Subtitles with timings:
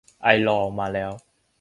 [0.21, 1.11] ไอลอว์ มาแล้ว